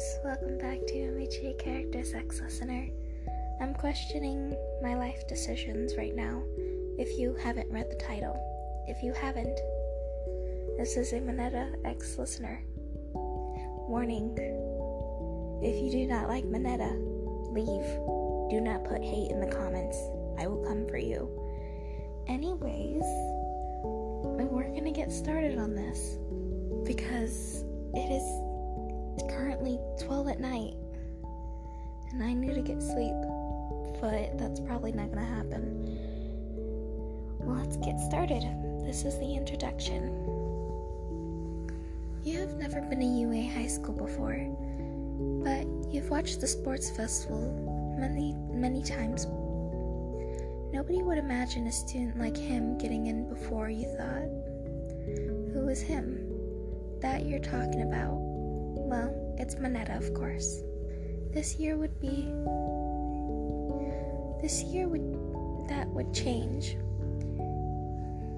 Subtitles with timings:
[0.00, 2.88] friends, welcome back to MHA Character Sex Listener.
[3.60, 6.42] I'm questioning my life decisions right now.
[6.98, 8.34] If you haven't read the title,
[8.86, 9.58] if you haven't,
[10.78, 12.62] this is a Mineta X listener.
[13.12, 14.34] Warning
[15.62, 16.92] if you do not like Mineta,
[17.52, 17.84] leave.
[18.50, 19.98] Do not put hate in the comments.
[20.38, 21.28] I will come for you.
[22.26, 23.02] Anyways,
[24.50, 26.16] we're gonna get started on this
[26.84, 28.49] because it is
[29.28, 30.74] currently 12 at night
[32.12, 33.14] and I need to get sleep,
[34.00, 35.98] but that's probably not gonna happen.
[37.40, 38.42] Let's get started.
[38.84, 40.10] This is the introduction.
[42.24, 44.36] You have never been a UA high school before,
[45.42, 49.26] but you've watched the sports festival many, many times.
[50.72, 54.28] Nobody would imagine a student like him getting in before you thought.
[55.52, 56.26] Who was him?
[57.00, 58.29] That you're talking about.
[58.90, 60.62] Well, it's Mineta, of course.
[61.32, 62.26] This year would be.
[64.42, 65.68] This year would.
[65.68, 66.76] That would change.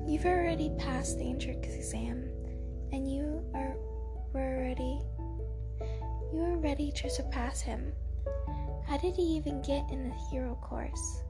[0.07, 2.29] You've already passed the entrance exam,
[2.93, 3.75] and you are
[4.35, 5.01] were ready.
[6.35, 7.91] You are ready to surpass him.
[8.85, 11.23] How did he even get in the hero course?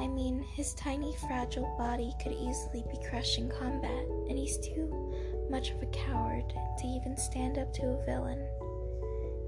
[0.00, 5.03] I mean, his tiny, fragile body could easily be crushed in combat, and he's too
[5.50, 6.44] much of a coward
[6.78, 8.38] to even stand up to a villain.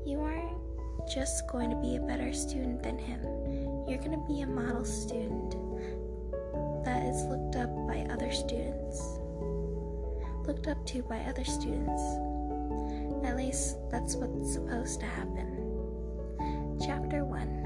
[0.05, 0.53] You aren't
[1.13, 3.21] just going to be a better student than him,
[3.89, 5.57] you're going to be a model student
[6.85, 9.19] that is looked up by other students.
[10.47, 12.03] Looked up to by other students.
[13.25, 15.53] At least that's what's supposed to happen.
[16.85, 17.63] Chapter 1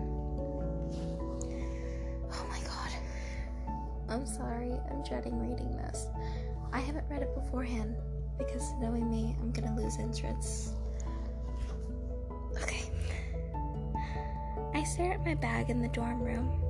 [2.33, 2.91] Oh my god.
[4.09, 6.07] I'm sorry, I'm dreading reading this.
[6.73, 7.97] I haven't read it beforehand
[8.41, 10.75] because knowing me, I'm gonna lose interest.
[12.63, 12.91] Okay.
[14.75, 16.61] I stare at my bag in the dorm room.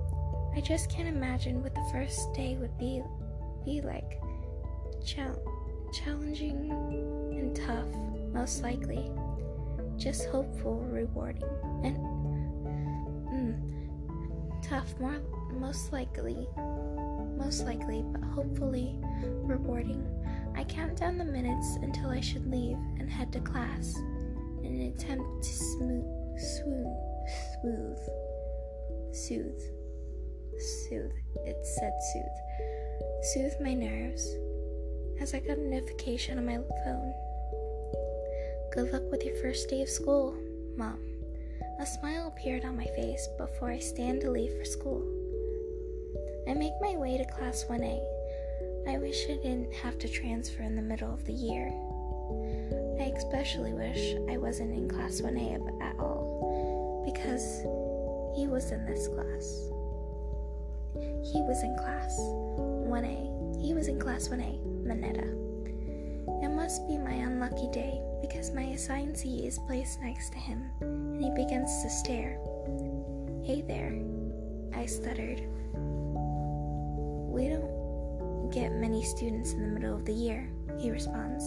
[0.55, 3.03] I just can't imagine what the first day would be
[3.65, 4.21] be like.
[5.05, 5.41] Chal-
[5.93, 6.71] challenging
[7.33, 7.87] and tough,
[8.33, 9.11] most likely.
[9.97, 11.45] Just hopeful, rewarding,
[11.85, 11.97] and
[13.29, 15.21] mm, tough, more
[15.53, 16.49] most likely,
[17.37, 20.05] most likely, but hopefully rewarding.
[20.57, 23.95] I count down the minutes until I should leave and head to class
[24.63, 26.05] in an attempt to smooth,
[26.39, 26.97] swoon,
[27.61, 27.99] smooth,
[29.13, 29.63] soothe,
[30.89, 31.13] soothe.
[31.47, 34.37] It said soothe, soothe my nerves.
[35.21, 37.15] As I got a notification on my phone.
[38.73, 40.35] Good luck with your first day of school,
[40.77, 40.99] Mom.
[41.79, 45.03] A smile appeared on my face before I stand to leave for school.
[46.49, 48.20] I make my way to Class 1A.
[48.91, 51.69] I wish I didn't have to transfer in the middle of the year.
[52.99, 57.61] I especially wish I wasn't in Class 1A at all, because
[58.37, 59.71] he was in this class.
[61.23, 63.63] He was in Class 1A.
[63.65, 65.39] He was in Class 1A, Mineta.
[66.43, 70.65] It must be my unlucky day because my assigned Z is placed next to him
[70.81, 72.41] and he begins to stare.
[73.45, 74.03] Hey there,
[74.75, 75.43] I stuttered.
[77.33, 77.80] We don't
[78.51, 81.45] get many students in the middle of the year, he responds.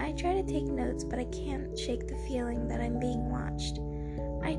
[0.00, 3.78] I try to take notes, but I can't shake the feeling that I'm being watched.
[4.42, 4.58] I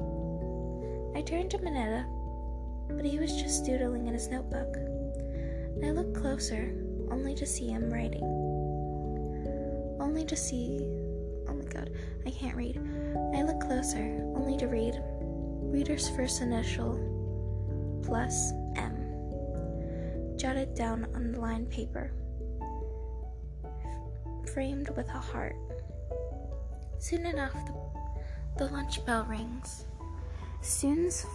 [1.17, 2.05] I turn to Mineta,
[2.89, 4.75] but he was just doodling in his notebook.
[5.83, 6.73] I look closer,
[7.11, 8.23] only to see him writing.
[9.99, 10.79] Only to see.
[11.47, 11.91] Oh my god,
[12.25, 12.77] I can't read.
[13.33, 14.01] I look closer,
[14.35, 14.99] only to read.
[15.71, 16.99] Reader's first initial
[18.03, 18.51] plus.
[20.45, 22.11] Jotted down on the lined paper.
[24.53, 25.55] Framed with a heart.
[26.99, 27.73] Soon enough, the,
[28.59, 29.85] the lunch bell rings.
[30.61, 31.25] Students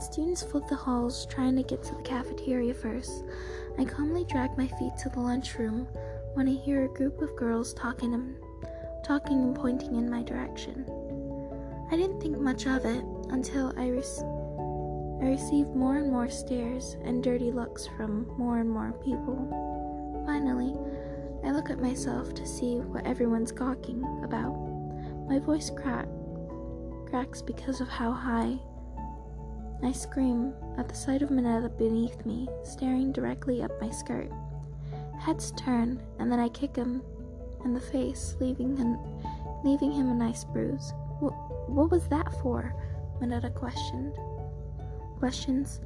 [0.00, 3.24] Students flood the halls trying to get to the cafeteria first.
[3.78, 5.86] I calmly drag my feet to the lunchroom
[6.32, 8.34] when I hear a group of girls talking and,
[9.04, 10.86] talking and pointing in my direction.
[11.90, 14.45] I didn't think much of it until I, re-
[15.20, 19.48] I received more and more stares and dirty looks from more and more people.
[20.26, 20.76] Finally,
[21.44, 24.54] I look at myself to see what everyone's gawking about.
[25.28, 26.08] My voice crack-
[27.08, 28.58] cracks because of how high
[29.82, 34.30] I scream at the sight of Mineta beneath me, staring directly up my skirt.
[35.18, 37.02] Heads turn, and then I kick him
[37.64, 38.98] in the face, leaving him,
[39.64, 40.92] leaving him a nice bruise.
[41.20, 42.74] Wh- what was that for?
[43.20, 44.14] Mineta questioned.
[45.18, 45.80] Questions.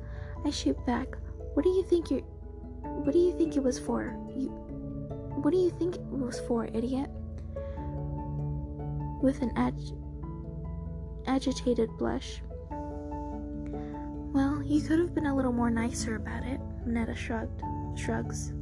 [0.44, 1.16] I shoot back.
[1.54, 2.18] What do you think you
[2.82, 4.16] What do you think it was for?
[4.34, 4.48] You.
[5.42, 7.10] What do you think it was for, idiot?
[9.22, 9.94] with an ag-
[11.26, 12.42] agitated blush.
[14.32, 17.62] Well, you could have been a little more nicer about it, Mineta shrugged.
[17.96, 18.52] Shrugs.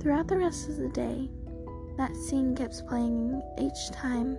[0.00, 1.30] Throughout the rest of the day,
[1.96, 4.38] that scene kept playing each time,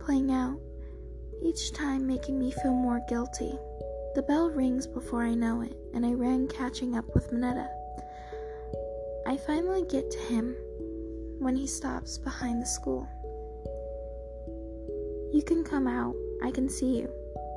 [0.00, 0.58] playing out,
[1.42, 3.58] each time making me feel more guilty.
[4.16, 7.68] The bell rings before I know it, and I ran catching up with Mineta.
[9.26, 10.56] I finally get to him
[11.38, 13.06] when he stops behind the school.
[15.34, 17.10] You can come out, I can see you.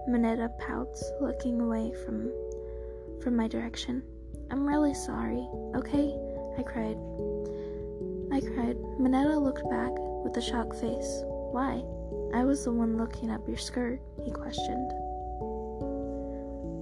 [0.10, 2.30] Mineta pouts, looking away from
[3.24, 4.04] from my direction.
[4.52, 6.14] I'm really sorry, okay?
[6.58, 6.98] I cried.
[8.34, 8.76] I cried.
[9.00, 9.92] Mineta looked back
[10.26, 11.24] with a shocked face.
[11.54, 11.86] Why?
[12.38, 14.92] I was the one looking up your skirt, he questioned.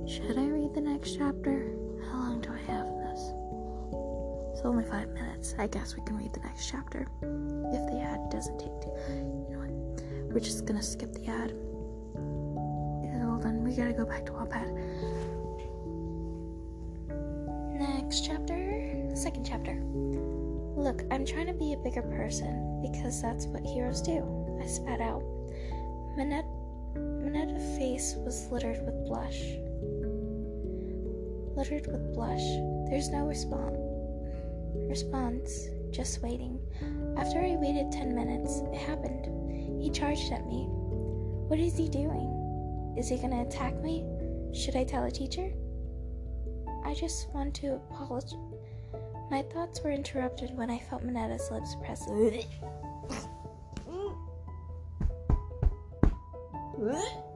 [0.07, 1.75] Should I read the next chapter?
[2.09, 3.19] How long do I have this?
[4.54, 5.54] It's only five minutes.
[5.59, 7.01] I guess we can read the next chapter.
[7.21, 8.94] If the ad doesn't take too.
[9.09, 10.31] You know what?
[10.31, 11.51] We're just gonna skip the ad.
[13.21, 14.71] Hold on, we gotta go back to Wattpad.
[17.77, 19.75] Next chapter, second chapter.
[20.81, 24.24] Look, I'm trying to be a bigger person because that's what heroes do.
[24.63, 25.21] I spat out.
[26.15, 26.48] Minette,
[26.95, 29.57] Mineta's face was littered with blush.
[31.57, 32.45] Littered with blush.
[32.88, 33.80] There's no response.
[34.88, 35.69] Response.
[35.89, 36.59] Just waiting.
[37.18, 39.81] After I waited ten minutes, it happened.
[39.81, 40.68] He charged at me.
[41.48, 42.94] What is he doing?
[42.95, 44.06] Is he gonna attack me?
[44.54, 45.51] Should I tell a teacher?
[46.86, 48.36] I just want to apologize.
[49.31, 52.07] My thoughts were interrupted when I felt Mineta's lips press.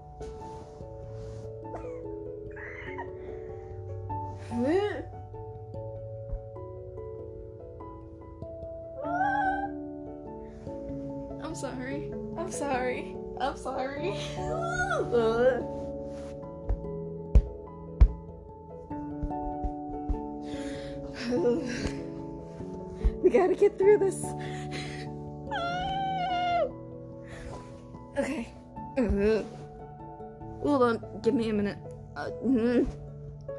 [11.51, 12.13] I'm sorry.
[12.38, 13.13] I'm sorry.
[13.42, 14.15] I'm sorry.
[23.21, 24.24] we gotta get through this.
[28.18, 28.47] okay.
[30.62, 31.04] Hold on.
[31.21, 31.77] Give me a minute.
[32.15, 32.88] Uh, mm,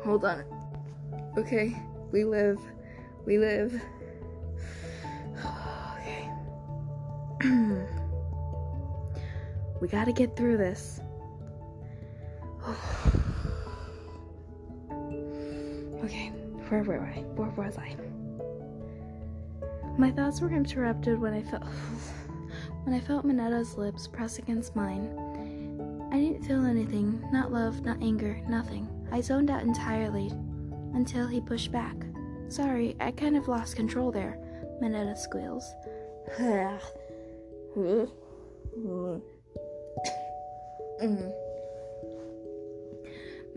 [0.03, 0.45] hold on.
[1.37, 1.77] Okay.
[2.11, 2.59] We live.
[3.27, 3.79] We live.
[6.03, 6.29] Okay.
[9.83, 11.01] we gotta get through this.
[16.05, 16.29] okay.
[16.69, 17.23] Where were I?
[17.35, 17.97] Where was I?
[19.99, 21.65] My thoughts were interrupted when I felt
[22.85, 25.19] when I felt Mineta's lips press against mine.
[26.13, 28.89] I didn't feel anything, not love, not anger, nothing.
[29.11, 30.29] I zoned out entirely
[30.95, 31.97] until he pushed back.
[32.47, 34.39] Sorry, I kind of lost control there,
[34.81, 35.69] Mineta squeals.
[41.03, 41.33] Mm.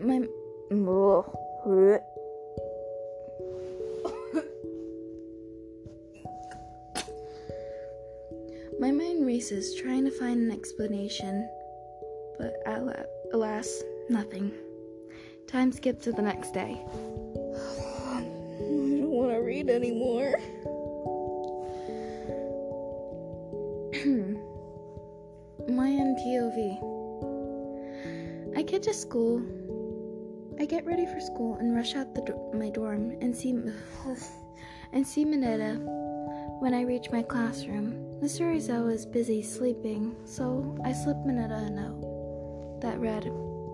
[0.00, 0.18] My
[8.80, 11.48] My mind races trying to find an explanation,
[12.36, 12.56] but
[13.32, 14.50] alas, nothing.
[15.46, 16.76] Time skipped to the next day.
[18.10, 20.34] I don't want to read anymore.
[25.68, 26.95] My MPOV.
[28.66, 29.42] Get to school.
[30.58, 33.52] I get ready for school and rush out do- my dorm and see
[34.92, 35.78] and see Mineta
[36.60, 37.94] when I reach my classroom.
[38.20, 38.42] Mr.
[38.54, 43.24] Aizawa is busy sleeping, so I slip Mineta a note that read,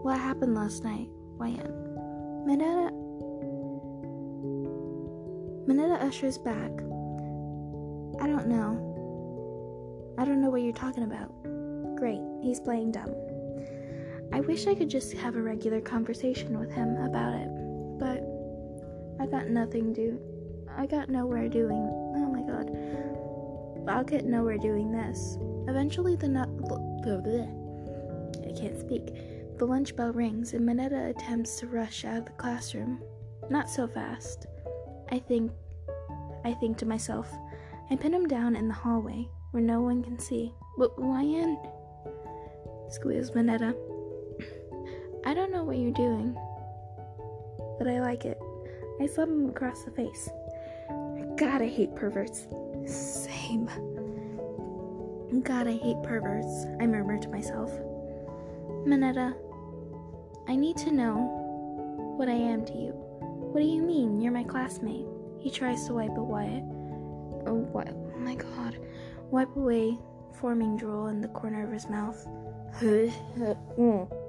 [0.03, 1.09] What happened last night?
[1.39, 1.73] Wyan.
[2.47, 2.91] Mineta.
[5.67, 6.73] Mineta ushers back.
[8.21, 10.15] I don't know.
[10.19, 11.33] I don't know what you're talking about.
[11.97, 13.15] Great, he's playing dumb.
[14.33, 17.49] I wish I could just have a regular conversation with him about it,
[17.99, 18.23] but
[19.21, 20.19] I got nothing to.
[20.77, 21.87] I got nowhere doing.
[22.17, 22.71] Oh my god.
[23.89, 25.37] I'll get nowhere doing this.
[25.69, 26.49] Eventually, the nut.
[27.05, 29.13] I can't speak.
[29.59, 33.03] The lunch bell rings, and Mineta attempts to rush out of the classroom.
[33.51, 34.47] Not so fast.
[35.11, 35.53] I think.
[36.45, 37.31] I think to myself.
[37.91, 40.55] I pin him down in the hallway where no one can see.
[40.79, 41.59] But why in?
[42.89, 43.75] Squeals Mineta.
[45.33, 46.37] I don't know what you're doing,
[47.79, 48.39] but I like it.
[49.01, 50.29] I slap him across the face.
[51.39, 52.47] God, I hate perverts.
[52.85, 53.65] Same.
[55.43, 57.71] God, I hate perverts, I murmur to myself.
[58.85, 59.35] Mineta,
[60.49, 61.17] I need to know
[62.19, 62.91] what I am to you.
[62.93, 64.21] What do you mean?
[64.21, 65.07] You're my classmate.
[65.41, 66.63] He tries to wipe away.
[67.47, 67.89] Oh, what?
[67.89, 68.77] Oh my god.
[69.31, 69.97] Wipe away
[70.39, 72.23] forming drool in the corner of his mouth.
[72.83, 74.22] Mm.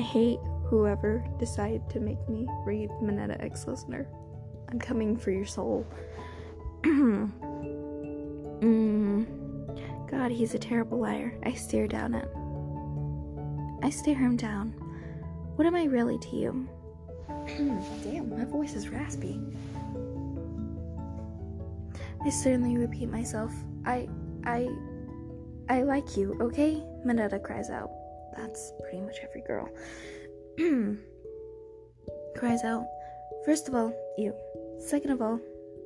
[0.00, 4.08] I hate whoever decided to make me read Mineta X Listener.
[4.70, 5.86] I'm coming for your soul.
[6.84, 7.30] mm.
[10.10, 11.38] God, he's a terrible liar.
[11.42, 12.26] I stare down at.
[13.84, 14.70] I stare him down.
[15.56, 16.66] What am I really to you?
[18.02, 19.38] Damn, my voice is raspy.
[22.24, 23.52] I certainly repeat myself.
[23.84, 24.08] I,
[24.46, 24.70] I,
[25.68, 26.82] I like you, okay?
[27.04, 27.90] Mineta cries out.
[28.36, 29.68] That's pretty much every girl.
[32.36, 32.86] cries out.
[33.44, 34.34] First of all, you.
[34.78, 35.40] Second of all,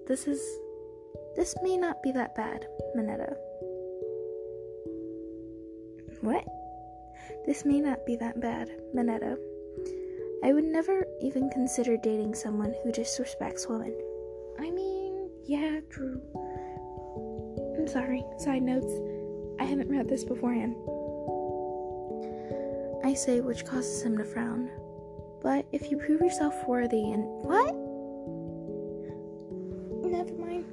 [0.07, 0.41] this is.
[1.37, 3.35] This may not be that bad, Mineta.
[6.21, 6.45] What?
[7.47, 9.37] This may not be that bad, Mineta.
[10.45, 13.95] I would never even consider dating someone who disrespects women.
[14.59, 16.21] I mean, yeah, true.
[17.77, 18.25] I'm sorry.
[18.39, 18.93] Side notes.
[19.61, 20.77] I haven't read this beforehand.
[23.15, 24.69] I say, which causes him to frown.
[25.41, 27.23] But if you prove yourself worthy and.
[27.47, 27.73] What?
[30.11, 30.65] Never mind.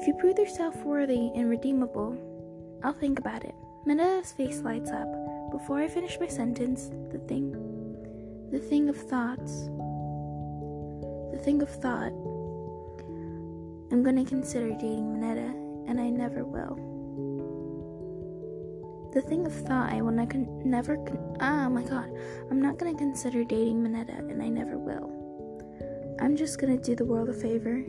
[0.00, 2.16] If you prove yourself worthy and redeemable,
[2.82, 3.54] I'll think about it.
[3.86, 5.06] Mineta's face lights up.
[5.50, 7.52] Before I finish my sentence, the thing.
[8.50, 9.64] The thing of thoughts.
[11.36, 12.14] The thing of thought.
[13.92, 15.50] I'm gonna consider dating Mineta,
[15.90, 16.91] and I never will.
[19.12, 20.26] The thing of thought I will ne-
[20.64, 20.96] never.
[20.96, 22.10] Con- ah, my god.
[22.50, 26.16] I'm not gonna consider dating Mineta, and I never will.
[26.18, 27.84] I'm just gonna do the world a favor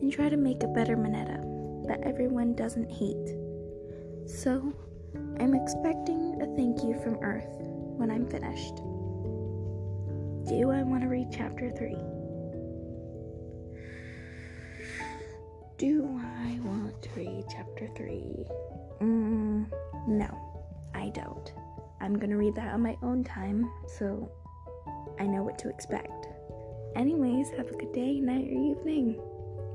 [0.00, 3.36] and try to make a better Mineta that everyone doesn't hate.
[4.26, 4.72] So,
[5.40, 7.56] I'm expecting a thank you from Earth
[7.96, 8.76] when I'm finished.
[10.48, 11.96] Do I want to read chapter 3?
[15.78, 18.46] Do I want to read chapter 3?
[19.00, 19.66] Mm,
[20.06, 20.28] no,
[20.94, 21.52] I don't.
[22.00, 24.30] I'm gonna read that on my own time, so
[25.18, 26.26] I know what to expect.
[26.96, 29.20] Anyways, have a good day, night, or evening.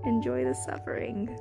[0.06, 1.38] Enjoy the suffering.